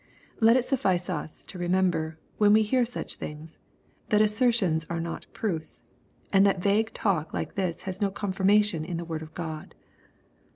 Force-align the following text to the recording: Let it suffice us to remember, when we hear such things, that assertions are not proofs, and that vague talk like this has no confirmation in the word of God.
Let 0.39 0.57
it 0.57 0.65
suffice 0.65 1.11
us 1.11 1.43
to 1.43 1.59
remember, 1.59 2.17
when 2.39 2.53
we 2.53 2.63
hear 2.63 2.85
such 2.85 3.17
things, 3.17 3.59
that 4.09 4.19
assertions 4.19 4.83
are 4.89 4.99
not 4.99 5.27
proofs, 5.31 5.79
and 6.33 6.43
that 6.43 6.59
vague 6.63 6.91
talk 6.95 7.35
like 7.35 7.53
this 7.53 7.83
has 7.83 8.01
no 8.01 8.09
confirmation 8.09 8.83
in 8.83 8.97
the 8.97 9.05
word 9.05 9.21
of 9.21 9.35
God. 9.35 9.75